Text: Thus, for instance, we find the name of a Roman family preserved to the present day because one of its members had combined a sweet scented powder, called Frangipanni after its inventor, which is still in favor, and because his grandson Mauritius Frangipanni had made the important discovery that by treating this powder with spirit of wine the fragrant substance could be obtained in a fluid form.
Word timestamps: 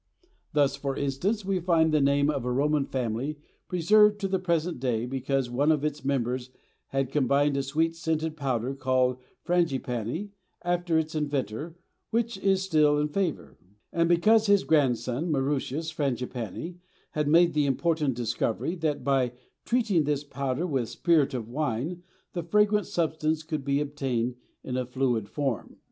Thus, 0.53 0.75
for 0.75 0.97
instance, 0.97 1.45
we 1.45 1.59
find 1.59 1.91
the 1.91 2.01
name 2.01 2.31
of 2.31 2.43
a 2.43 2.51
Roman 2.51 2.85
family 2.87 3.37
preserved 3.67 4.19
to 4.21 4.27
the 4.27 4.39
present 4.39 4.79
day 4.79 5.05
because 5.05 5.47
one 5.47 5.71
of 5.71 5.85
its 5.85 6.03
members 6.03 6.49
had 6.87 7.11
combined 7.11 7.55
a 7.55 7.61
sweet 7.61 7.95
scented 7.95 8.35
powder, 8.35 8.73
called 8.73 9.19
Frangipanni 9.45 10.31
after 10.63 10.97
its 10.97 11.13
inventor, 11.13 11.77
which 12.09 12.35
is 12.39 12.63
still 12.63 12.97
in 12.97 13.09
favor, 13.09 13.59
and 13.93 14.09
because 14.09 14.47
his 14.47 14.63
grandson 14.63 15.29
Mauritius 15.31 15.91
Frangipanni 15.93 16.79
had 17.11 17.27
made 17.27 17.53
the 17.53 17.67
important 17.67 18.15
discovery 18.15 18.73
that 18.77 19.03
by 19.03 19.33
treating 19.65 20.05
this 20.05 20.23
powder 20.23 20.65
with 20.65 20.89
spirit 20.89 21.35
of 21.35 21.47
wine 21.47 22.01
the 22.33 22.41
fragrant 22.41 22.87
substance 22.87 23.43
could 23.43 23.63
be 23.63 23.79
obtained 23.79 24.33
in 24.63 24.77
a 24.77 24.85
fluid 24.87 25.29
form. 25.29 25.77